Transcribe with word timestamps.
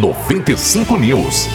95 0.00 0.98
News. 0.98 1.48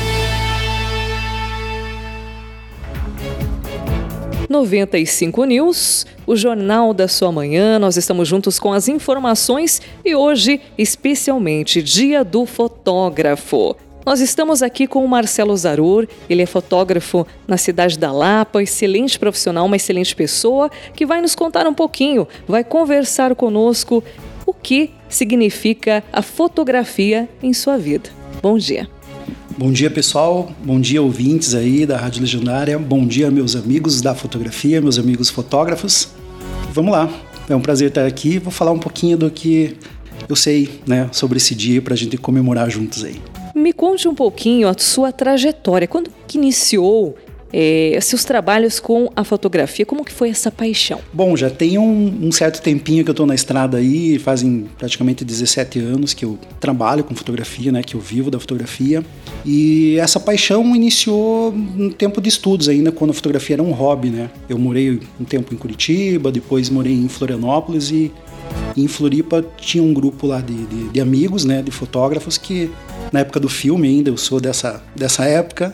95 4.49 5.45
News, 5.45 6.07
o 6.25 6.35
jornal 6.35 6.91
da 6.91 7.07
sua 7.07 7.31
manhã. 7.31 7.77
Nós 7.77 7.97
estamos 7.97 8.27
juntos 8.27 8.57
com 8.57 8.73
as 8.73 8.87
informações 8.87 9.79
e 10.03 10.15
hoje, 10.15 10.59
especialmente, 10.75 11.83
Dia 11.83 12.23
do 12.23 12.47
Fotógrafo. 12.47 13.75
Nós 14.03 14.19
estamos 14.21 14.63
aqui 14.63 14.87
com 14.87 15.05
o 15.05 15.07
Marcelo 15.07 15.55
Zarur, 15.55 16.07
ele 16.27 16.41
é 16.41 16.47
fotógrafo 16.47 17.27
na 17.47 17.57
cidade 17.57 17.99
da 17.99 18.11
Lapa, 18.11 18.63
excelente 18.63 19.19
profissional, 19.19 19.67
uma 19.67 19.75
excelente 19.75 20.15
pessoa, 20.15 20.71
que 20.95 21.05
vai 21.05 21.21
nos 21.21 21.35
contar 21.35 21.67
um 21.67 21.75
pouquinho, 21.75 22.27
vai 22.47 22.63
conversar 22.63 23.35
conosco 23.35 24.03
o 24.47 24.51
que 24.51 24.89
significa 25.07 26.03
a 26.11 26.23
fotografia 26.23 27.29
em 27.43 27.53
sua 27.53 27.77
vida. 27.77 28.20
Bom 28.41 28.57
dia. 28.57 28.89
Bom 29.55 29.71
dia, 29.71 29.91
pessoal. 29.91 30.51
Bom 30.63 30.81
dia, 30.81 31.01
ouvintes 31.01 31.53
aí 31.53 31.85
da 31.85 31.95
Rádio 31.95 32.21
Legendária. 32.21 32.79
Bom 32.79 33.05
dia, 33.05 33.29
meus 33.29 33.55
amigos 33.55 34.01
da 34.01 34.15
fotografia, 34.15 34.81
meus 34.81 34.97
amigos 34.97 35.29
fotógrafos. 35.29 36.09
Vamos 36.73 36.91
lá. 36.91 37.07
É 37.47 37.55
um 37.55 37.61
prazer 37.61 37.89
estar 37.89 38.07
aqui. 38.07 38.39
Vou 38.39 38.51
falar 38.51 38.71
um 38.71 38.79
pouquinho 38.79 39.15
do 39.15 39.29
que 39.29 39.77
eu 40.27 40.35
sei, 40.35 40.81
né, 40.87 41.07
sobre 41.11 41.37
esse 41.37 41.53
dia 41.53 41.81
para 41.81 41.93
a 41.93 41.97
gente 41.97 42.17
comemorar 42.17 42.69
juntos 42.69 43.03
aí. 43.03 43.21
Me 43.53 43.73
conte 43.73 44.07
um 44.07 44.15
pouquinho 44.15 44.67
a 44.67 44.73
sua 44.75 45.11
trajetória. 45.11 45.87
Quando 45.87 46.09
que 46.27 46.39
iniciou 46.39 47.15
é, 47.53 47.97
seus 48.01 48.23
trabalhos 48.23 48.79
com 48.79 49.09
a 49.15 49.23
fotografia? 49.23 49.85
Como 49.85 50.03
que 50.03 50.11
foi 50.11 50.29
essa 50.29 50.51
paixão? 50.51 50.99
Bom, 51.13 51.35
já 51.35 51.49
tem 51.49 51.77
um, 51.77 52.27
um 52.27 52.31
certo 52.31 52.61
tempinho 52.61 53.03
que 53.03 53.09
eu 53.09 53.13
estou 53.13 53.25
na 53.25 53.35
estrada 53.35 53.77
aí, 53.77 54.17
fazem 54.19 54.69
praticamente 54.77 55.23
17 55.25 55.79
anos 55.79 56.13
que 56.13 56.25
eu 56.25 56.37
trabalho 56.59 57.03
com 57.03 57.15
fotografia, 57.15 57.71
né, 57.71 57.81
que 57.83 57.95
eu 57.95 57.99
vivo 57.99 58.31
da 58.31 58.39
fotografia. 58.39 59.03
E 59.45 59.97
essa 59.99 60.19
paixão 60.19 60.75
iniciou 60.75 61.51
no 61.51 61.91
tempo 61.91 62.21
de 62.21 62.29
estudos 62.29 62.69
ainda, 62.69 62.91
quando 62.91 63.11
a 63.11 63.13
fotografia 63.13 63.55
era 63.55 63.63
um 63.63 63.71
hobby, 63.71 64.09
né? 64.09 64.29
Eu 64.47 64.57
morei 64.57 64.99
um 65.19 65.23
tempo 65.23 65.53
em 65.53 65.57
Curitiba, 65.57 66.31
depois 66.31 66.69
morei 66.69 66.93
em 66.93 67.07
Florianópolis 67.07 67.91
e 67.91 68.11
em 68.75 68.87
Floripa 68.87 69.45
tinha 69.57 69.83
um 69.83 69.93
grupo 69.93 70.27
lá 70.27 70.41
de, 70.41 70.53
de, 70.53 70.89
de 70.89 71.01
amigos, 71.01 71.45
né, 71.45 71.61
de 71.61 71.71
fotógrafos 71.71 72.37
que 72.37 72.69
na 73.11 73.21
época 73.21 73.39
do 73.39 73.49
filme 73.49 73.87
ainda, 73.87 74.09
eu 74.09 74.17
sou 74.17 74.39
dessa, 74.39 74.81
dessa 74.95 75.25
época, 75.25 75.73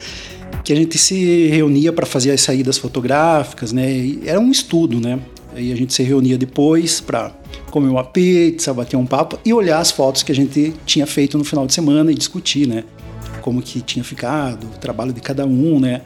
que 0.64 0.72
a 0.72 0.76
gente 0.76 0.98
se 0.98 1.48
reunia 1.48 1.92
para 1.92 2.06
fazer 2.06 2.30
as 2.30 2.40
saídas 2.40 2.78
fotográficas, 2.78 3.72
né? 3.72 3.90
E 3.90 4.22
era 4.26 4.38
um 4.38 4.50
estudo, 4.50 5.00
né? 5.00 5.18
Aí 5.54 5.72
a 5.72 5.76
gente 5.76 5.92
se 5.92 6.02
reunia 6.02 6.38
depois 6.38 7.00
para 7.00 7.32
comer 7.70 7.88
uma 7.88 8.04
pizza, 8.04 8.72
bater 8.72 8.96
um 8.96 9.06
papo 9.06 9.38
e 9.44 9.52
olhar 9.52 9.78
as 9.78 9.90
fotos 9.90 10.22
que 10.22 10.30
a 10.30 10.34
gente 10.34 10.74
tinha 10.86 11.06
feito 11.06 11.36
no 11.36 11.44
final 11.44 11.66
de 11.66 11.72
semana 11.72 12.12
e 12.12 12.14
discutir, 12.14 12.66
né? 12.66 12.84
Como 13.40 13.60
que 13.62 13.80
tinha 13.80 14.04
ficado, 14.04 14.64
o 14.64 14.78
trabalho 14.78 15.12
de 15.12 15.20
cada 15.20 15.46
um, 15.46 15.80
né? 15.80 16.02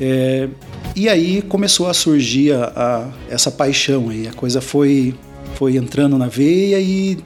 É, 0.00 0.48
e 0.96 1.08
aí 1.08 1.42
começou 1.42 1.88
a 1.88 1.94
surgir 1.94 2.52
a, 2.52 2.72
a, 2.74 3.08
essa 3.32 3.50
paixão 3.50 4.08
aí, 4.08 4.26
a 4.26 4.32
coisa 4.32 4.60
foi, 4.60 5.14
foi 5.54 5.76
entrando 5.76 6.16
na 6.16 6.26
veia 6.26 6.80
e 6.80 7.18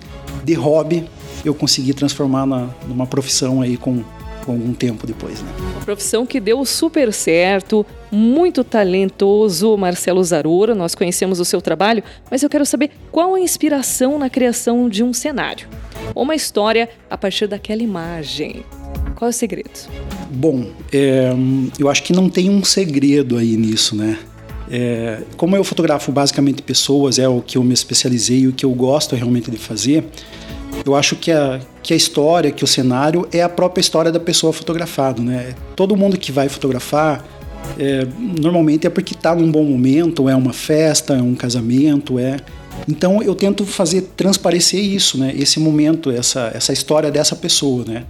de 0.44 0.54
hobby 0.54 1.04
eu 1.44 1.54
consegui 1.54 1.92
transformar 1.94 2.46
na, 2.46 2.68
numa 2.86 3.06
profissão 3.06 3.62
aí 3.62 3.76
com, 3.76 4.02
com 4.48 4.52
algum 4.52 4.72
tempo 4.72 5.06
depois. 5.06 5.42
Né? 5.42 5.48
Uma 5.72 5.84
profissão 5.84 6.24
que 6.24 6.40
deu 6.40 6.64
super 6.64 7.12
certo, 7.12 7.84
muito 8.10 8.64
talentoso, 8.64 9.76
Marcelo 9.76 10.24
Zarura. 10.24 10.74
Nós 10.74 10.94
conhecemos 10.94 11.38
o 11.38 11.44
seu 11.44 11.60
trabalho, 11.60 12.02
mas 12.30 12.42
eu 12.42 12.48
quero 12.48 12.64
saber 12.64 12.90
qual 13.12 13.34
a 13.34 13.40
inspiração 13.40 14.18
na 14.18 14.30
criação 14.30 14.88
de 14.88 15.04
um 15.04 15.12
cenário. 15.12 15.68
Uma 16.14 16.34
história 16.34 16.88
a 17.10 17.18
partir 17.18 17.46
daquela 17.46 17.82
imagem. 17.82 18.64
Qual 19.14 19.28
é 19.28 19.30
o 19.30 19.32
segredo? 19.34 19.68
Bom, 20.30 20.70
é, 20.90 21.30
eu 21.78 21.90
acho 21.90 22.02
que 22.02 22.14
não 22.14 22.30
tem 22.30 22.48
um 22.48 22.64
segredo 22.64 23.36
aí 23.36 23.54
nisso, 23.54 23.94
né? 23.94 24.18
É, 24.70 25.22
como 25.36 25.56
eu 25.56 25.64
fotografo 25.64 26.10
basicamente 26.10 26.62
pessoas, 26.62 27.18
é 27.18 27.28
o 27.28 27.42
que 27.42 27.58
eu 27.58 27.64
me 27.64 27.74
especializei, 27.74 28.46
o 28.46 28.52
que 28.52 28.64
eu 28.64 28.70
gosto 28.70 29.14
realmente 29.14 29.50
de 29.50 29.58
fazer. 29.58 30.04
Eu 30.84 30.94
acho 30.94 31.16
que 31.16 31.30
a, 31.30 31.60
que 31.82 31.92
a 31.92 31.96
história, 31.96 32.50
que 32.50 32.64
o 32.64 32.66
cenário 32.66 33.28
é 33.32 33.42
a 33.42 33.48
própria 33.48 33.80
história 33.80 34.10
da 34.10 34.20
pessoa 34.20 34.52
fotografada, 34.52 35.22
né? 35.22 35.54
Todo 35.76 35.96
mundo 35.96 36.16
que 36.16 36.32
vai 36.32 36.48
fotografar 36.48 37.24
é, 37.78 38.06
normalmente 38.40 38.86
é 38.86 38.90
porque 38.90 39.14
está 39.14 39.34
num 39.34 39.50
bom 39.50 39.64
momento, 39.64 40.28
é 40.28 40.36
uma 40.36 40.52
festa, 40.52 41.14
é 41.14 41.22
um 41.22 41.34
casamento, 41.34 42.18
é. 42.18 42.36
Então 42.88 43.22
eu 43.22 43.34
tento 43.34 43.66
fazer 43.66 44.02
transparecer 44.16 44.80
isso, 44.80 45.18
né? 45.18 45.34
Esse 45.36 45.58
momento, 45.58 46.10
essa, 46.10 46.50
essa 46.54 46.72
história 46.72 47.10
dessa 47.10 47.34
pessoa, 47.34 47.84
né? 47.84 48.04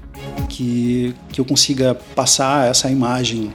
Que, 0.48 1.14
que 1.32 1.40
eu 1.40 1.44
consiga 1.44 1.94
passar 2.14 2.70
essa 2.70 2.90
imagem 2.90 3.52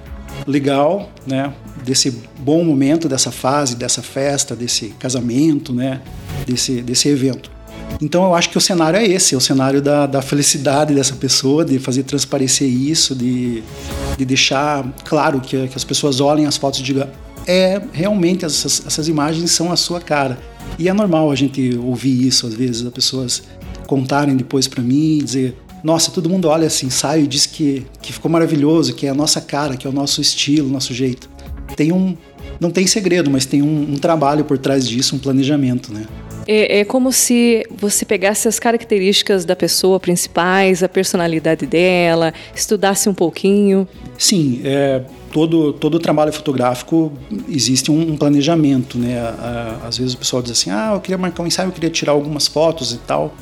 legal, 0.48 1.10
né? 1.26 1.54
Desse 1.86 2.12
bom 2.40 2.64
momento, 2.64 3.08
dessa 3.08 3.32
fase, 3.32 3.76
dessa 3.76 4.02
festa, 4.02 4.56
desse 4.56 4.88
casamento, 5.00 5.74
né? 5.74 6.02
Desse, 6.46 6.82
desse 6.82 7.08
evento. 7.10 7.53
Então 8.04 8.26
eu 8.26 8.36
acho 8.36 8.50
que 8.50 8.58
o 8.58 8.62
cenário 8.62 9.00
é 9.00 9.06
esse, 9.06 9.34
é 9.34 9.38
o 9.38 9.42
cenário 9.42 9.82
da, 9.82 10.06
da 10.06 10.22
felicidade 10.22 10.94
dessa 10.94 11.16
pessoa, 11.16 11.64
de 11.64 11.80
fazer 11.80 12.04
transparecer 12.04 12.68
isso, 12.68 13.16
de, 13.16 13.64
de 14.18 14.26
deixar 14.26 14.84
claro 15.06 15.40
que, 15.40 15.70
que 15.70 15.78
as 15.78 15.86
pessoas 15.86 16.20
olhem 16.20 16.46
as 16.46 16.58
fotos 16.58 16.82
e 16.82 16.84
digam 16.84 17.08
é 17.48 17.82
realmente 17.94 18.44
essas, 18.44 18.84
essas 18.86 19.08
imagens 19.08 19.52
são 19.52 19.72
a 19.72 19.78
sua 19.78 20.02
cara. 20.02 20.38
E 20.78 20.90
é 20.90 20.94
normal 20.94 21.32
a 21.32 21.36
gente 21.36 21.78
ouvir 21.78 22.28
isso 22.28 22.46
às 22.46 22.54
vezes, 22.54 22.86
as 22.86 22.92
pessoas 22.92 23.44
contarem 23.88 24.36
depois 24.36 24.68
para 24.68 24.84
mim 24.84 25.20
e 25.20 25.24
dizer 25.24 25.58
nossa, 25.82 26.12
todo 26.12 26.30
mundo 26.30 26.50
olha 26.50 26.66
esse 26.66 26.86
ensaio 26.86 27.24
e 27.24 27.28
diz 27.28 27.46
que, 27.46 27.86
que 28.02 28.12
ficou 28.12 28.30
maravilhoso, 28.30 28.94
que 28.94 29.06
é 29.06 29.10
a 29.10 29.14
nossa 29.14 29.40
cara, 29.40 29.78
que 29.78 29.88
é 29.88 29.90
o 29.90 29.94
nosso 29.94 30.20
estilo, 30.20 30.70
nosso 30.70 30.94
jeito. 30.94 31.30
Tem 31.76 31.92
um, 31.92 32.16
não 32.60 32.70
tem 32.72 32.88
segredo, 32.88 33.30
mas 33.30 33.46
tem 33.46 33.62
um, 33.62 33.94
um 33.94 33.98
trabalho 33.98 34.46
por 34.46 34.58
trás 34.58 34.88
disso, 34.88 35.16
um 35.16 35.20
planejamento, 35.20 35.94
né? 35.94 36.06
É, 36.48 36.80
é, 36.80 36.86
como 36.86 37.12
se 37.12 37.66
você 37.72 38.06
pegasse 38.06 38.48
as 38.48 38.60
características 38.60 39.46
da 39.46 39.56
pessoa 39.56 40.00
principais, 40.00 40.84
a 40.84 40.90
personalidade 40.90 41.66
dela, 41.66 42.34
estudasse 42.56 43.08
um 43.10 43.14
pouquinho. 43.14 43.88
Sim, 44.18 44.62
é, 44.64 45.02
todo, 45.32 45.74
todo 45.74 46.00
trabalho 46.00 46.32
fotográfico 46.32 47.12
existe 47.50 47.92
um, 47.92 48.14
um 48.14 48.18
planejamento, 48.18 48.98
né? 48.98 49.18
às 49.86 49.98
vezes 49.98 50.14
o 50.14 50.18
pessoal 50.18 50.42
diz 50.42 50.52
assim, 50.52 50.70
ah, 50.70 50.92
eu 50.94 51.02
queria 51.02 51.18
marcar 51.18 51.44
um 51.44 51.48
ensaio, 51.48 51.68
eu 51.70 51.74
queria 51.74 51.90
tirar 51.90 52.12
algumas 52.12 52.48
fotos 52.48 52.94
e 52.94 52.98
tal. 52.98 53.34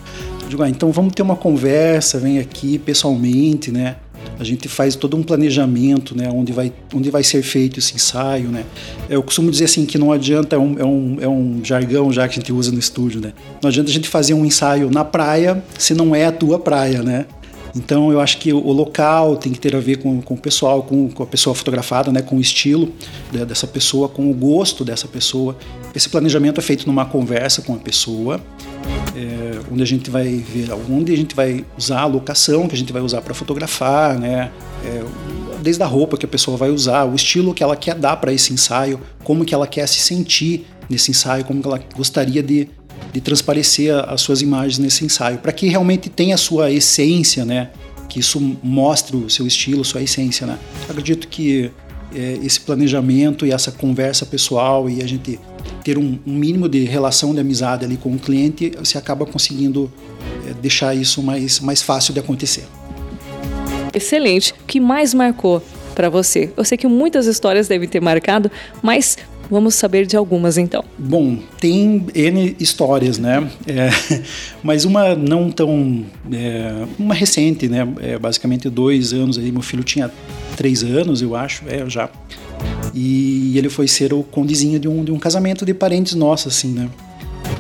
Eu 0.44 0.50
digo, 0.50 0.64
ah, 0.64 0.70
então 0.70 0.92
vamos 0.92 1.14
ter 1.14 1.22
uma 1.22 1.36
conversa, 1.36 2.20
vem 2.20 2.40
aqui 2.40 2.80
pessoalmente, 2.80 3.72
né? 3.72 3.98
A 4.40 4.44
gente 4.44 4.68
faz 4.68 4.96
todo 4.96 5.16
um 5.16 5.24
planejamento, 5.24 6.18
né, 6.18 6.30
onde 6.34 6.52
vai, 6.52 6.74
onde 6.94 7.10
vai 7.10 7.24
ser 7.24 7.42
feito 7.44 7.80
esse 7.80 7.96
ensaio, 7.96 8.50
né. 8.50 8.66
Eu 9.10 9.22
costumo 9.22 9.52
dizer 9.52 9.66
assim 9.66 9.86
que 9.86 9.98
não 9.98 10.12
adianta, 10.12 10.56
é 10.56 10.60
um, 10.60 10.80
é 10.80 10.86
um, 10.86 11.18
é 11.22 11.28
um 11.28 11.62
jargão 11.64 12.12
já 12.12 12.28
que 12.28 12.34
a 12.34 12.42
gente 12.42 12.52
usa 12.52 12.72
no 12.72 12.80
estúdio, 12.80 13.22
né. 13.22 13.34
Não 13.62 13.70
adianta 13.70 13.90
a 13.90 13.94
gente 13.94 14.10
fazer 14.10 14.34
um 14.34 14.46
ensaio 14.46 14.90
na 14.90 15.06
praia 15.06 15.64
se 15.78 15.94
não 15.94 16.16
é 16.16 16.26
a 16.26 16.32
tua 16.32 16.58
praia, 16.58 17.04
né. 17.04 17.26
Então 17.76 18.12
eu 18.12 18.20
acho 18.20 18.38
que 18.38 18.52
o 18.52 18.72
local 18.72 19.38
tem 19.38 19.52
que 19.52 19.60
ter 19.60 19.76
a 19.76 19.80
ver 19.80 19.98
com, 19.98 20.22
com 20.22 20.34
o 20.34 20.38
pessoal, 20.38 20.84
com, 20.84 21.10
com 21.10 21.24
a 21.24 21.26
pessoa 21.26 21.56
fotografada, 21.56 22.12
né, 22.12 22.22
com 22.22 22.38
o 22.38 22.42
estilo 22.42 22.92
né, 23.32 23.46
dessa 23.46 23.68
pessoa, 23.68 24.10
com 24.10 24.30
o 24.30 24.34
gosto 24.34 24.84
dessa 24.84 25.08
pessoa. 25.08 25.58
Esse 25.96 26.10
planejamento 26.10 26.60
é 26.60 26.64
feito 26.64 26.86
numa 26.86 27.06
conversa 27.06 27.62
com 27.62 27.74
a 27.74 27.78
pessoa, 27.78 28.42
onde 29.72 29.84
a 29.84 29.86
gente 29.86 30.10
vai 30.10 30.28
ver 30.38 30.70
onde 30.90 31.14
a 31.14 31.18
gente 31.18 31.36
vai 31.36 31.66
usar 31.78 32.02
a 32.02 32.06
locação 32.06 32.68
que 32.68 32.76
a 32.76 32.78
gente 32.78 32.94
vai 32.94 33.02
usar 33.02 33.22
para 33.22 33.34
fotografar, 33.34 34.18
né? 34.18 34.52
É, 34.86 35.04
desde 35.62 35.84
a 35.84 35.86
roupa 35.86 36.18
que 36.18 36.26
a 36.26 36.30
pessoa 36.30 36.58
vai 36.58 36.70
usar, 36.70 37.06
o 37.06 37.14
estilo 37.14 37.54
que 37.54 37.62
ela 37.62 37.76
quer 37.76 37.96
dar 37.96 38.18
para 38.18 38.34
esse 38.34 38.52
ensaio, 38.52 39.00
como 39.24 39.46
que 39.46 39.54
ela 39.54 39.68
quer 39.68 39.88
se 39.88 40.00
sentir 40.00 40.66
nesse 40.90 41.12
ensaio, 41.12 41.46
como 41.46 41.62
que 41.62 41.68
ela 41.68 41.80
gostaria 41.96 42.42
de 42.42 42.68
de 43.12 43.20
transparecer 43.20 43.94
as 44.08 44.22
suas 44.22 44.42
imagens 44.42 44.78
nesse 44.78 45.04
ensaio, 45.04 45.38
para 45.40 45.52
que 45.52 45.68
realmente 45.68 46.10
tenha 46.10 46.36
a 46.36 46.38
sua 46.38 46.72
essência, 46.72 47.44
né? 47.44 47.70
Que 48.08 48.20
isso 48.20 48.40
mostre 48.64 49.16
o 49.16 49.30
seu 49.30 49.46
estilo, 49.46 49.84
sua 49.84 50.02
essência, 50.02 50.46
né? 50.46 50.58
acredito 50.88 51.28
que 51.28 51.72
é, 52.14 52.40
esse 52.44 52.60
planejamento 52.60 53.46
e 53.46 53.52
essa 53.52 53.72
conversa 53.72 54.26
pessoal 54.26 54.90
e 54.90 55.02
a 55.02 55.08
gente 55.08 55.40
ter 55.84 55.98
um, 55.98 56.18
um, 56.26 56.34
mínimo 56.34 56.68
de 56.68 56.84
relação 56.84 57.34
de 57.34 57.40
amizade 57.40 57.86
ali 57.86 57.98
com 57.98 58.14
o 58.14 58.20
cliente, 58.20 58.72
você 58.78 58.98
acaba 58.98 59.26
conseguindo 59.26 59.92
é, 60.48 60.54
deixar 60.54 60.96
isso 60.96 61.22
mais, 61.22 61.60
mais 61.60 61.82
fácil 61.82 62.14
de 62.14 62.20
acontecer. 62.20 62.66
Excelente. 63.94 64.54
O 64.54 64.66
que 64.66 64.80
mais 64.80 65.14
marcou 65.14 65.62
para 65.94 66.10
você? 66.10 66.52
Eu 66.56 66.64
sei 66.64 66.78
que 66.78 66.88
muitas 66.88 67.26
histórias 67.26 67.68
devem 67.68 67.88
ter 67.88 68.00
marcado, 68.00 68.50
mas 68.82 69.18
Vamos 69.52 69.76
saber 69.76 70.06
de 70.06 70.16
algumas 70.16 70.58
então. 70.58 70.82
Bom, 70.98 71.38
tem 71.60 72.06
N 72.16 72.56
histórias, 72.58 73.18
né? 73.18 73.52
É, 73.68 73.90
mas 74.64 74.86
uma 74.86 75.14
não 75.14 75.52
tão. 75.52 76.06
É, 76.32 76.86
uma 76.98 77.14
recente, 77.14 77.68
né? 77.68 77.86
É, 78.00 78.18
basicamente 78.18 78.70
dois 78.70 79.12
anos 79.12 79.38
aí. 79.38 79.52
Meu 79.52 79.62
filho 79.62 79.84
tinha 79.84 80.10
três 80.56 80.86
anos, 80.86 81.22
eu 81.22 81.36
acho, 81.36 81.66
é, 81.68 81.88
já. 81.90 82.10
E 82.94 83.58
ele 83.58 83.70
foi 83.70 83.88
ser 83.88 84.14
o 84.14 84.24
condezinho 84.24 84.80
de 84.80 84.88
um, 84.88 85.04
de 85.04 85.12
um 85.12 85.20
casamento 85.20 85.66
de 85.66 85.74
parentes 85.74 86.14
nossos, 86.14 86.56
assim, 86.56 86.70
né? 86.70 86.90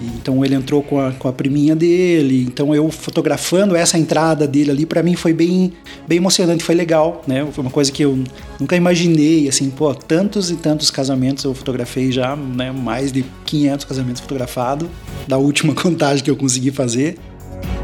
Então 0.01 0.43
ele 0.43 0.55
entrou 0.55 0.81
com 0.81 0.99
a, 0.99 1.11
com 1.11 1.27
a 1.27 1.33
priminha 1.33 1.75
dele, 1.75 2.43
então 2.43 2.73
eu 2.73 2.89
fotografando 2.89 3.75
essa 3.75 3.97
entrada 3.97 4.47
dele 4.47 4.71
ali, 4.71 4.85
para 4.85 5.03
mim 5.03 5.15
foi 5.15 5.33
bem, 5.33 5.73
bem 6.07 6.17
emocionante, 6.17 6.63
foi 6.63 6.75
legal, 6.75 7.23
né? 7.27 7.47
Foi 7.51 7.63
uma 7.63 7.71
coisa 7.71 7.91
que 7.91 8.03
eu 8.03 8.17
nunca 8.59 8.75
imaginei, 8.75 9.47
assim, 9.47 9.69
pô, 9.69 9.93
tantos 9.93 10.49
e 10.49 10.55
tantos 10.55 10.89
casamentos 10.89 11.43
eu 11.43 11.53
fotografei 11.53 12.11
já, 12.11 12.35
né? 12.35 12.71
Mais 12.71 13.11
de 13.11 13.25
500 13.45 13.85
casamentos 13.85 14.21
fotografados, 14.21 14.87
da 15.27 15.37
última 15.37 15.73
contagem 15.75 16.23
que 16.23 16.31
eu 16.31 16.35
consegui 16.35 16.71
fazer. 16.71 17.17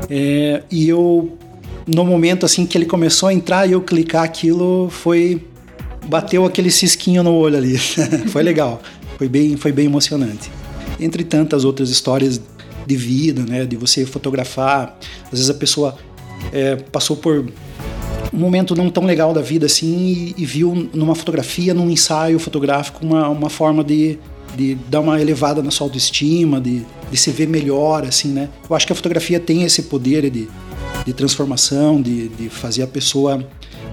É, 0.10 0.64
e 0.72 0.88
eu, 0.88 1.38
no 1.86 2.06
momento 2.06 2.46
assim 2.46 2.66
que 2.66 2.78
ele 2.78 2.86
começou 2.86 3.30
a 3.30 3.34
entrar 3.34 3.68
e 3.68 3.74
eu 3.74 3.82
clicar 3.82 4.24
aquilo, 4.24 4.90
foi 4.90 5.44
bateu 6.08 6.46
aquele 6.46 6.72
cisquinho 6.72 7.24
no 7.24 7.34
olho 7.34 7.58
ali. 7.58 7.78
foi 8.30 8.44
legal, 8.44 8.82
foi 9.18 9.28
bem, 9.28 9.58
foi 9.58 9.72
bem 9.72 9.86
emocionante. 9.86 10.50
Entre 11.00 11.24
tantas 11.24 11.64
outras 11.64 11.90
histórias 11.90 12.42
de 12.86 12.96
vida, 12.96 13.44
né, 13.44 13.66
de 13.66 13.76
você 13.76 14.06
fotografar, 14.06 14.98
às 15.26 15.32
vezes 15.32 15.50
a 15.50 15.54
pessoa 15.54 15.98
é, 16.54 16.76
passou 16.76 17.18
por 17.18 17.52
um 18.34 18.38
momento 18.38 18.76
não 18.76 18.90
tão 18.90 19.06
legal 19.06 19.34
da 19.34 19.42
vida 19.42 19.66
assim 19.66 20.34
e, 20.38 20.42
e, 20.42 20.46
viu 20.46 20.90
numa 20.94 21.16
fotografia, 21.16 21.74
num 21.74 21.90
ensaio 21.90 22.40
fotográfico, 22.40 23.06
uma, 23.06 23.28
uma 23.30 23.50
forma 23.50 23.84
de, 23.84 24.18
de 24.56 24.76
dar 24.90 25.02
uma 25.02 25.20
elevada 25.20 25.62
na 25.62 25.72
sua 25.72 25.88
autoestima, 25.88 26.60
de, 26.60 26.86
de 27.10 27.18
se 27.18 27.32
ver 27.32 27.48
melhor, 27.48 28.06
assim, 28.06 28.30
né? 28.30 28.50
Eu 28.70 28.76
acho 28.76 28.86
que 28.86 28.94
a 28.94 28.96
fotografia 28.96 29.40
tem 29.40 29.64
esse 29.64 29.84
poder 29.84 30.30
de, 30.30 30.48
de 31.06 31.14
transformação, 31.14 32.02
de, 32.02 32.30
de 32.30 32.50
fazer 32.50 32.84
a 32.84 32.88
pessoa 32.88 33.46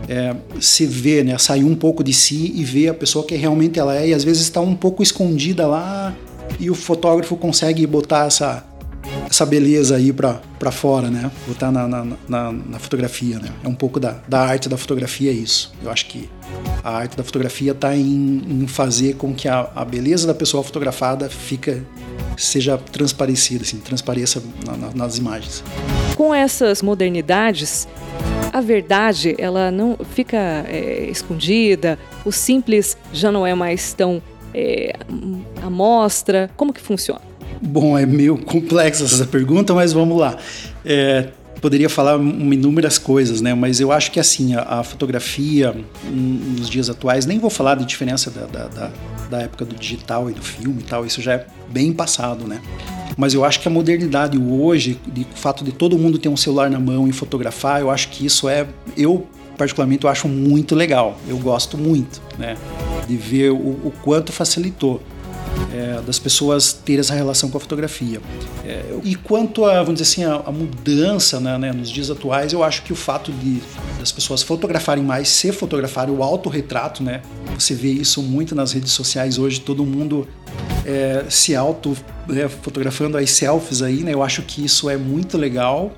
é, 0.09 0.35
se 0.61 0.87
ver, 0.87 1.25
né? 1.25 1.37
Sair 1.39 1.65
um 1.65 1.75
pouco 1.75 2.03
de 2.03 2.13
si 2.13 2.53
e 2.55 2.65
ver 2.65 2.89
a 2.89 2.95
pessoa 2.95 3.25
que 3.25 3.35
realmente 3.35 3.79
ela 3.79 3.97
é. 3.97 4.09
E 4.09 4.15
às 4.15 4.25
vezes 4.25 4.43
está 4.43 4.61
um 4.61 4.75
pouco 4.75 5.03
escondida 5.03 5.67
lá 5.67 6.15
e 6.59 6.71
o 6.71 6.75
fotógrafo 6.75 7.37
consegue 7.37 7.87
botar 7.87 8.27
essa, 8.27 8.65
essa 9.29 9.45
beleza 9.45 9.97
aí 9.97 10.13
para 10.13 10.71
fora, 10.71 11.11
né? 11.11 11.31
Botar 11.47 11.71
na, 11.71 11.89
na, 11.89 12.07
na, 12.29 12.53
na, 12.53 12.79
fotografia, 12.79 13.39
né? 13.39 13.49
É 13.63 13.69
um 13.69 13.75
pouco 13.75 13.99
da, 13.99 14.17
da 14.29 14.41
arte 14.41 14.69
da 14.69 14.77
fotografia 14.77 15.31
é 15.31 15.35
isso. 15.35 15.73
Eu 15.83 15.91
acho 15.91 16.07
que 16.07 16.29
a 16.83 16.91
arte 16.91 17.17
da 17.17 17.25
fotografia 17.25 17.73
está 17.73 17.97
em, 17.97 18.43
em, 18.49 18.67
fazer 18.67 19.15
com 19.15 19.35
que 19.35 19.49
a, 19.49 19.71
a, 19.75 19.85
beleza 19.85 20.27
da 20.27 20.35
pessoa 20.35 20.63
fotografada 20.63 21.29
fica 21.29 21.83
seja 22.37 22.77
transparecida, 22.77 23.63
assim, 23.63 23.79
transpareça 23.79 24.43
nas 24.95 25.19
imagens. 25.19 25.63
Com 26.17 26.35
essas 26.35 26.83
modernidades, 26.83 27.87
a 28.55 28.61
verdade 28.61 29.35
ela 29.37 29.73
não 29.73 29.99
fica 30.15 30.65
é, 30.69 31.09
escondida, 31.11 31.99
o 32.25 32.31
simples 32.31 32.97
já 33.13 33.33
não 33.33 33.45
é 33.45 33.53
mais 33.53 33.93
tão 33.93 34.23
é, 34.55 34.95
à 35.61 35.69
mostra. 35.69 36.49
Como 36.57 36.73
que 36.73 36.81
funciona? 36.81 37.21
Bom, 37.61 37.99
é 37.99 38.07
meio 38.07 38.39
complexa 38.39 39.03
essa 39.03 39.27
pergunta, 39.27 39.75
mas 39.75 39.93
vamos 39.93 40.17
lá. 40.17 40.39
É, 40.85 41.31
poderia 41.61 41.89
falar 41.89 42.15
inúmeras 42.15 42.97
coisas, 42.97 43.41
né? 43.41 43.55
Mas 43.55 43.81
eu 43.81 43.91
acho 43.91 44.13
que 44.13 44.21
assim, 44.21 44.55
a, 44.55 44.63
a, 44.63 44.85
fotografia 44.85 45.75
nos 46.05 46.71
dias 46.71 46.89
atuais, 46.89 47.27
nem 47.27 47.41
vou 47.41 47.51
falar 47.51 47.75
de 47.75 47.85
diferença 47.85 48.31
da, 48.31 48.47
da, 48.47 48.69
da, 48.69 48.91
da 49.31 49.43
época 49.43 49.65
do 49.65 49.75
digital 49.75 50.31
e 50.31 50.33
do 50.33 50.43
filme 50.43 50.81
e 50.81 50.85
tal, 50.85 51.05
isso 51.05 51.21
já 51.21 51.33
é 51.33 51.47
bem 51.71 51.93
passado, 51.93 52.47
né? 52.47 52.61
Mas 53.17 53.35
eu 53.35 53.45
acho 53.45 53.61
que 53.61 53.69
a 53.69 53.71
modernidade 53.71 54.39
hoje, 54.39 55.01
de, 55.07 55.23
o 55.23 55.37
fato 55.37 55.65
de 55.65 55.73
todo 55.73 55.99
mundo 55.99 56.19
ter 56.19 56.29
um 56.29 56.37
celular 56.37 56.71
na 56.71 56.81
mão 56.81 57.07
e 57.09 57.13
fotografar, 57.13 57.81
eu 57.81 57.91
acho 57.91 58.09
que 58.09 58.27
isso 58.27 58.49
é. 58.49 58.67
Eu, 58.97 59.27
particularmente, 59.57 60.05
eu 60.05 60.11
acho 60.11 60.29
muito 60.29 60.75
legal. 60.75 61.19
Eu 61.29 61.39
gosto 61.39 61.79
muito, 61.79 62.21
né? 62.39 62.57
De 63.07 63.17
ver 63.17 63.51
o, 63.51 63.57
o 63.57 63.93
quanto 64.03 64.33
facilitou. 64.33 65.01
É, 65.73 66.01
das 66.03 66.19
pessoas 66.19 66.73
terem 66.73 67.01
essa 67.01 67.15
relação 67.15 67.49
com 67.49 67.57
a 67.57 67.61
fotografia. 67.61 68.21
É, 68.65 68.97
e 69.05 69.15
quanto 69.15 69.65
a, 69.65 69.83
vamos 69.83 70.01
dizer 70.01 70.03
assim, 70.03 70.25
a, 70.25 70.43
a 70.47 70.53
mudança 70.53 71.39
né, 71.39 71.57
né, 71.59 71.73
nos 71.73 71.91
dias 71.91 72.11
atuais, 72.11 72.53
eu 72.53 72.63
acho 72.63 72.83
que 72.83 72.93
o 72.93 72.97
fato 72.97 73.33
de 73.33 73.61
das 73.99 74.13
pessoas 74.13 74.43
fotografarem 74.43 75.03
mais, 75.03 75.29
se 75.29 75.51
fotografarem 75.53 76.15
o 76.15 76.23
autorretrato, 76.23 77.03
né? 77.03 77.23
Você 77.59 77.75
vê 77.75 77.89
isso 77.89 78.23
muito 78.23 78.55
nas 78.55 78.73
redes 78.73 78.93
sociais 78.93 79.39
hoje, 79.39 79.61
todo 79.61 79.85
mundo 79.85 80.29
é, 80.85 81.25
se 81.29 81.55
auto 81.55 81.97
né, 82.29 82.49
fotografando 82.49 83.17
as 83.17 83.31
selfies 83.31 83.83
aí, 83.83 84.03
né? 84.03 84.13
Eu 84.13 84.23
acho 84.23 84.43
que 84.43 84.65
isso 84.65 84.89
é 84.89 84.97
muito 84.97 85.37
legal. 85.37 85.97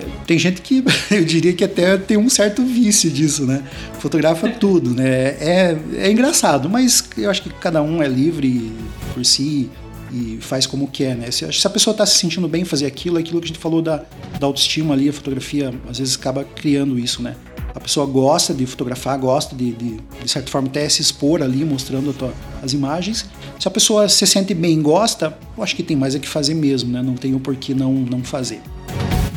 É, 0.00 0.24
tem 0.26 0.38
gente 0.38 0.60
que 0.62 0.84
eu 1.10 1.24
diria 1.24 1.52
que 1.52 1.64
até 1.64 1.96
tem 1.96 2.16
um 2.16 2.28
certo 2.28 2.64
vício 2.64 3.10
disso, 3.10 3.46
né? 3.46 3.62
Fotografa 3.98 4.48
tudo, 4.48 4.90
né? 4.90 5.36
É, 5.40 5.76
é 5.96 6.10
engraçado, 6.10 6.68
mas 6.68 7.08
eu 7.16 7.30
acho 7.30 7.42
que 7.42 7.50
cada 7.50 7.82
um 7.82 8.02
é 8.02 8.08
livre 8.08 8.72
por 9.12 9.24
si 9.24 9.70
e 10.12 10.38
faz 10.40 10.66
como 10.66 10.88
quer, 10.88 11.16
né? 11.16 11.30
Se, 11.30 11.50
se 11.52 11.66
a 11.66 11.70
pessoa 11.70 11.92
está 11.92 12.06
se 12.06 12.18
sentindo 12.18 12.48
bem 12.48 12.64
fazer 12.64 12.86
aquilo, 12.86 13.18
é 13.18 13.20
aquilo 13.20 13.40
que 13.40 13.46
a 13.46 13.48
gente 13.48 13.58
falou 13.58 13.82
da, 13.82 14.04
da 14.38 14.46
autoestima 14.46 14.94
ali, 14.94 15.08
a 15.08 15.12
fotografia 15.12 15.74
às 15.88 15.98
vezes 15.98 16.16
acaba 16.16 16.44
criando 16.44 16.98
isso, 16.98 17.22
né? 17.22 17.34
A 17.76 17.80
pessoa 17.80 18.06
gosta 18.06 18.54
de 18.54 18.64
fotografar, 18.64 19.18
gosta 19.18 19.54
de, 19.54 19.72
de, 19.72 20.00
de 20.22 20.30
certa 20.30 20.50
forma, 20.50 20.66
até 20.66 20.88
se 20.88 21.02
expor 21.02 21.42
ali, 21.42 21.62
mostrando 21.62 22.10
tua, 22.14 22.32
as 22.62 22.72
imagens. 22.72 23.26
Se 23.60 23.68
a 23.68 23.70
pessoa 23.70 24.08
se 24.08 24.26
sente 24.26 24.54
bem 24.54 24.80
gosta, 24.80 25.36
eu 25.54 25.62
acho 25.62 25.76
que 25.76 25.82
tem 25.82 25.94
mais 25.94 26.14
a 26.14 26.18
que 26.18 26.26
fazer 26.26 26.54
mesmo, 26.54 26.90
né? 26.90 27.02
Não 27.02 27.14
tem 27.14 27.34
o 27.34 27.38
porquê 27.38 27.74
não, 27.74 27.92
não 27.92 28.24
fazer. 28.24 28.62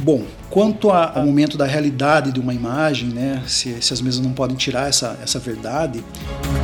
Bom, 0.02 0.24
quanto 0.50 0.90
ao 0.90 1.26
momento 1.26 1.58
da 1.58 1.66
realidade 1.66 2.32
de 2.32 2.40
uma 2.40 2.54
imagem, 2.54 3.10
né, 3.10 3.44
se, 3.46 3.76
se 3.82 3.92
as 3.94 4.02
mesas 4.02 4.22
não 4.22 4.32
podem 4.32 4.56
tirar 4.56 4.88
essa, 4.88 5.20
essa 5.22 5.38
verdade, 5.38 6.02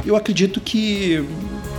eu 0.06 0.16
acredito 0.16 0.62
que 0.62 1.28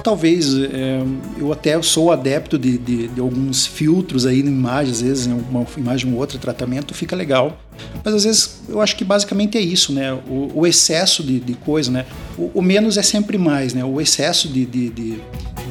talvez 0.04 0.54
é, 0.54 1.02
eu 1.38 1.50
até 1.52 1.80
sou 1.80 2.12
adepto 2.12 2.58
de, 2.58 2.76
de, 2.76 3.08
de, 3.08 3.20
alguns 3.20 3.66
filtros 3.66 4.26
aí 4.26 4.42
na 4.42 4.50
imagem, 4.50 4.92
às 4.92 5.00
vezes 5.00 5.26
uma 5.26 5.66
imagem 5.76 6.12
ou 6.12 6.18
outra 6.18 6.38
tratamento 6.38 6.92
fica 6.92 7.16
legal, 7.16 7.58
mas 8.04 8.14
às 8.14 8.24
vezes 8.24 8.60
eu 8.68 8.80
acho 8.80 8.96
que 8.96 9.04
basicamente 9.04 9.56
é 9.58 9.60
isso, 9.60 9.92
né? 9.92 10.12
O, 10.12 10.50
o 10.54 10.66
excesso 10.66 11.22
de, 11.22 11.40
de, 11.40 11.54
coisa, 11.54 11.90
né? 11.90 12.06
O, 12.36 12.50
o, 12.54 12.62
menos 12.62 12.96
é 12.96 13.02
sempre 13.02 13.38
mais, 13.38 13.74
né? 13.74 13.84
O 13.84 14.00
excesso 14.00 14.48
de, 14.48 14.64
de, 14.64 14.90
de, 14.90 15.20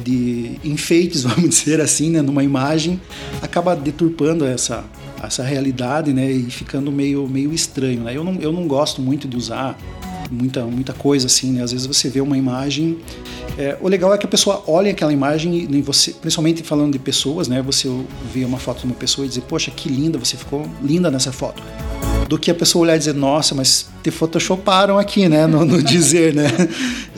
de 0.04 0.60
enfeites, 0.64 1.22
vamos 1.24 1.50
dizer 1.50 1.80
assim, 1.80 2.10
né? 2.10 2.22
numa 2.22 2.44
imagem 2.44 3.00
acaba 3.42 3.74
deturpando 3.74 4.44
essa 4.44 4.84
essa 5.22 5.42
realidade, 5.42 6.12
né, 6.12 6.30
e 6.30 6.50
ficando 6.50 6.92
meio, 6.92 7.26
meio 7.26 7.52
estranho, 7.52 8.02
né? 8.02 8.16
Eu 8.16 8.22
não, 8.22 8.34
eu 8.34 8.52
não 8.52 8.68
gosto 8.68 9.00
muito 9.00 9.26
de 9.26 9.36
usar 9.36 9.76
muita, 10.30 10.64
muita 10.64 10.92
coisa 10.92 11.26
assim, 11.26 11.52
né? 11.52 11.62
Às 11.62 11.72
vezes 11.72 11.86
você 11.86 12.08
vê 12.08 12.20
uma 12.20 12.36
imagem. 12.36 12.98
É, 13.58 13.76
o 13.80 13.88
legal 13.88 14.12
é 14.12 14.18
que 14.18 14.26
a 14.26 14.28
pessoa 14.28 14.62
olha 14.66 14.90
aquela 14.90 15.12
imagem 15.12 15.68
e 15.70 15.82
você, 15.82 16.12
principalmente 16.12 16.62
falando 16.62 16.92
de 16.92 16.98
pessoas, 16.98 17.48
né? 17.48 17.62
Você 17.62 17.88
vê 18.32 18.44
uma 18.44 18.58
foto 18.58 18.80
de 18.80 18.86
uma 18.86 18.94
pessoa 18.94 19.24
e 19.24 19.28
dizer, 19.28 19.42
poxa, 19.42 19.70
que 19.70 19.88
linda, 19.88 20.18
você 20.18 20.36
ficou 20.36 20.66
linda 20.82 21.10
nessa 21.10 21.32
foto. 21.32 21.62
Do 22.28 22.38
que 22.38 22.50
a 22.50 22.54
pessoa 22.54 22.82
olhar 22.82 22.96
e 22.96 22.98
dizer, 22.98 23.14
nossa, 23.14 23.54
mas 23.54 23.88
te 24.02 24.10
photoshoparam 24.10 24.98
aqui, 24.98 25.28
né? 25.28 25.46
No, 25.46 25.64
no 25.64 25.80
dizer, 25.82 26.34
né? 26.34 26.50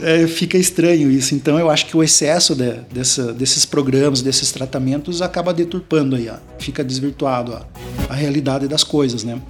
É, 0.03 0.27
fica 0.27 0.57
estranho 0.59 1.11
isso. 1.11 1.35
Então 1.35 1.59
eu 1.59 1.71
acho 1.71 1.87
que 1.87 1.97
o 1.97 2.03
excesso 2.03 2.55
de, 2.55 2.73
dessa, 2.93 3.33
desses 3.33 3.65
programas, 3.65 4.23
desses 4.23 4.53
tratamentos, 4.53 5.23
acaba 5.23 5.53
deturpando 5.53 6.15
aí, 6.15 6.29
ó. 6.29 6.37
fica 6.59 6.85
desvirtuado 6.85 7.53
ó, 7.53 7.61
a 8.09 8.15
realidade 8.15 8.69
das 8.69 8.85
coisas, 8.85 9.25
né? 9.25 9.41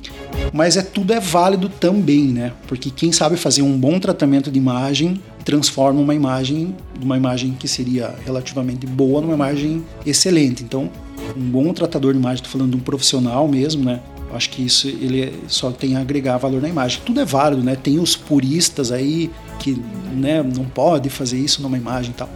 Mas 0.53 0.77
é 0.77 0.83
tudo 0.83 1.13
é 1.13 1.21
válido 1.21 1.69
também, 1.69 2.27
né? 2.27 2.53
Porque 2.67 2.91
quem 2.91 3.13
sabe 3.13 3.37
fazer 3.37 3.63
um 3.63 3.79
bom 3.79 3.99
tratamento 3.99 4.51
de 4.51 4.59
imagem 4.59 5.21
transforma 5.45 6.01
uma 6.01 6.15
imagem, 6.15 6.75
uma 7.01 7.17
imagem 7.17 7.57
que 7.59 7.67
seria 7.67 8.15
relativamente 8.25 8.87
boa 8.87 9.21
numa 9.21 9.35
imagem 9.35 9.85
excelente. 10.05 10.63
Então, 10.63 10.91
um 11.37 11.51
bom 11.51 11.73
tratador 11.73 12.13
de 12.13 12.19
imagem, 12.19 12.37
estou 12.37 12.53
falando 12.53 12.73
de 12.73 12.77
um 12.77 12.81
profissional 12.81 13.49
mesmo, 13.49 13.85
né? 13.85 14.01
Acho 14.33 14.51
que 14.51 14.65
isso 14.65 14.87
ele 14.89 15.33
só 15.49 15.71
tem 15.71 15.97
a 15.97 16.01
agregar 16.01 16.37
valor 16.37 16.61
na 16.61 16.69
imagem. 16.69 17.01
Tudo 17.05 17.21
é 17.21 17.25
válido, 17.25 17.63
né? 17.63 17.77
Tem 17.77 17.99
os 17.99 18.15
puristas 18.15 18.93
aí 18.93 19.31
que 19.59 19.83
né, 20.15 20.43
não 20.43 20.65
pode 20.65 21.09
fazer 21.09 21.39
isso 21.39 21.63
numa 21.63 21.77
imagem 21.77 22.11
e 22.11 22.15
tal. 22.15 22.29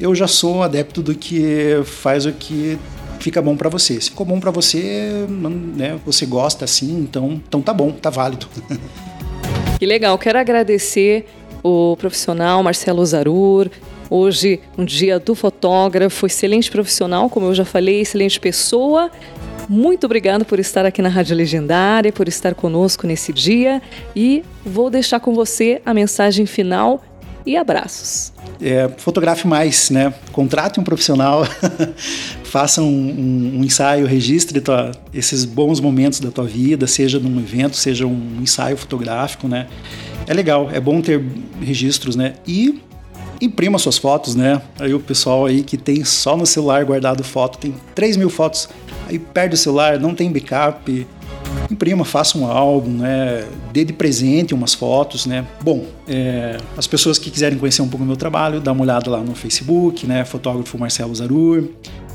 Eu 0.00 0.14
já 0.14 0.26
sou 0.26 0.62
adepto 0.62 1.02
do 1.02 1.14
que 1.14 1.82
faz 1.84 2.26
o 2.26 2.32
que 2.32 2.78
fica 3.22 3.40
bom 3.40 3.56
para 3.56 3.68
você. 3.68 4.00
Se 4.00 4.10
ficou 4.10 4.26
bom 4.26 4.40
para 4.40 4.50
você, 4.50 5.26
né, 5.76 5.98
você 6.04 6.26
gosta 6.26 6.64
assim, 6.64 7.00
então, 7.00 7.40
então 7.46 7.62
tá 7.62 7.72
bom, 7.72 7.92
tá 7.92 8.10
válido. 8.10 8.46
Que 9.78 9.86
legal, 9.86 10.16
quero 10.16 10.38
agradecer 10.38 11.26
o 11.60 11.96
profissional 11.96 12.62
Marcelo 12.62 13.04
Zarur. 13.04 13.68
Hoje, 14.08 14.60
um 14.78 14.84
dia 14.84 15.18
do 15.18 15.34
fotógrafo, 15.34 16.24
excelente 16.24 16.70
profissional, 16.70 17.28
como 17.28 17.46
eu 17.46 17.54
já 17.54 17.64
falei, 17.64 18.00
excelente 18.00 18.38
pessoa. 18.38 19.10
Muito 19.68 20.04
obrigado 20.04 20.44
por 20.44 20.60
estar 20.60 20.86
aqui 20.86 21.02
na 21.02 21.08
Rádio 21.08 21.36
Legendária, 21.36 22.12
por 22.12 22.28
estar 22.28 22.54
conosco 22.54 23.08
nesse 23.08 23.32
dia 23.32 23.82
e 24.14 24.44
vou 24.64 24.88
deixar 24.88 25.18
com 25.18 25.34
você 25.34 25.82
a 25.84 25.92
mensagem 25.92 26.46
final 26.46 27.02
e 27.44 27.56
abraços. 27.56 28.32
É, 28.60 28.88
fotografe 28.98 29.46
mais, 29.46 29.90
né? 29.90 30.14
Contrate 30.32 30.78
um 30.78 30.84
profissional, 30.84 31.44
faça 32.44 32.82
um, 32.82 32.86
um, 32.86 33.58
um, 33.58 33.64
ensaio, 33.64 34.06
registre 34.06 34.60
tua, 34.60 34.92
esses 35.12 35.44
bons 35.44 35.80
momentos 35.80 36.20
da 36.20 36.30
tua 36.30 36.44
vida, 36.44 36.86
seja 36.86 37.18
num 37.18 37.40
evento, 37.40 37.76
seja 37.76 38.06
um 38.06 38.38
ensaio 38.40 38.76
fotográfico, 38.76 39.48
né? 39.48 39.66
É 40.26 40.34
legal, 40.34 40.70
é 40.72 40.78
bom 40.78 41.00
ter 41.00 41.24
registros, 41.60 42.14
né? 42.14 42.34
E 42.46 42.80
imprima 43.40 43.78
suas 43.78 43.98
fotos, 43.98 44.36
né? 44.36 44.62
Aí 44.78 44.94
o 44.94 45.00
pessoal 45.00 45.46
aí 45.46 45.62
que 45.62 45.76
tem 45.76 46.04
só 46.04 46.36
no 46.36 46.46
celular 46.46 46.84
guardado 46.84 47.24
foto, 47.24 47.58
tem 47.58 47.74
3 47.94 48.16
mil 48.16 48.30
fotos, 48.30 48.68
aí 49.08 49.18
perde 49.18 49.56
o 49.56 49.58
celular, 49.58 49.98
não 49.98 50.14
tem 50.14 50.30
backup, 50.30 51.06
imprima, 51.72 52.04
faça 52.04 52.38
um 52.38 52.46
álbum, 52.46 52.90
né? 52.90 53.44
Dê 53.72 53.84
de 53.84 53.92
presente 53.92 54.54
umas 54.54 54.74
fotos, 54.74 55.26
né? 55.26 55.46
Bom, 55.62 55.84
é, 56.06 56.58
as 56.76 56.86
pessoas 56.86 57.18
que 57.18 57.30
quiserem 57.30 57.58
conhecer 57.58 57.82
um 57.82 57.88
pouco 57.88 58.04
do 58.04 58.08
meu 58.08 58.16
trabalho, 58.16 58.60
dá 58.60 58.72
uma 58.72 58.82
olhada 58.82 59.10
lá 59.10 59.20
no 59.20 59.34
Facebook, 59.34 60.06
né? 60.06 60.24
Fotógrafo 60.24 60.78
Marcelo 60.78 61.14
Zarur. 61.14 61.68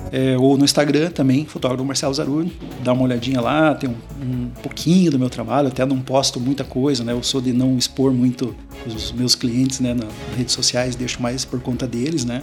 É, 0.10 0.38
ou 0.38 0.58
no 0.58 0.64
Instagram 0.64 1.10
também, 1.10 1.46
fotógrafo 1.46 1.84
Marcelo 1.84 2.14
Zarur, 2.14 2.46
dá 2.82 2.94
uma 2.94 3.04
olhadinha 3.04 3.42
lá, 3.42 3.76
tem 3.76 3.90
um, 3.90 3.94
um, 4.24 4.50
pouquinho 4.64 5.12
do 5.12 5.20
meu 5.20 5.30
trabalho, 5.30 5.68
até 5.68 5.86
não 5.86 6.00
posto 6.00 6.40
muita 6.40 6.64
coisa, 6.64 7.04
né? 7.04 7.12
Eu 7.12 7.22
sou 7.22 7.42
de 7.42 7.52
não 7.52 7.78
expor 7.78 8.14
muito 8.14 8.56
os 8.86 9.12
meus 9.12 9.36
clientes, 9.36 9.82
né, 9.82 9.94
nas 9.94 10.08
redes 10.38 10.54
sociais, 10.54 10.96
deixo 10.96 11.22
mais 11.22 11.44
por 11.44 11.60
conta 11.60 11.86
deles, 11.86 12.24
né? 12.24 12.42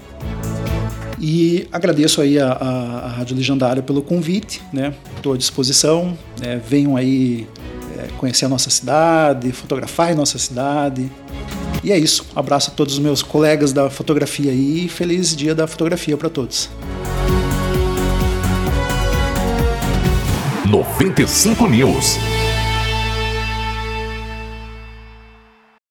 E 1.21 1.67
agradeço 1.71 2.21
aí 2.21 2.39
a, 2.39 2.53
a, 2.53 2.99
a 3.07 3.09
Rádio 3.09 3.37
Legendária 3.37 3.83
pelo 3.83 4.03
convite, 4.03 4.61
né? 4.73 4.95
Estou 5.17 5.33
à 5.33 5.37
disposição, 5.37 6.17
né? 6.41 6.61
venham 6.69 6.97
aí 6.97 7.47
é, 7.99 8.09
conhecer 8.19 8.45
a 8.45 8.49
nossa 8.49 8.71
cidade, 8.71 9.53
fotografar 9.53 10.13
em 10.13 10.15
nossa 10.15 10.39
cidade. 10.39 11.11
E 11.83 11.93
é 11.93 11.99
isso. 11.99 12.27
Abraço 12.35 12.71
a 12.71 12.75
todos 12.75 12.95
os 12.95 13.01
meus 13.01 13.23
colegas 13.23 13.73
da 13.73 13.91
fotografia 13.91 14.51
aí 14.51 14.87
e 14.87 14.89
feliz 14.89 15.37
dia 15.37 15.55
da 15.55 15.67
fotografia 15.67 16.17
para 16.17 16.29
todos. 16.29 16.71
95 20.67 21.69
News. 21.69 22.19